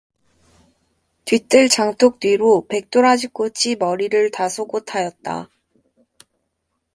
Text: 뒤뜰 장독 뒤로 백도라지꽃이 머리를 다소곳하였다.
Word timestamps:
뒤뜰 1.25 1.69
장독 1.69 2.19
뒤로 2.19 2.65
백도라지꽃이 2.67 3.75
머리를 3.77 4.31
다소곳하였다. 4.31 5.47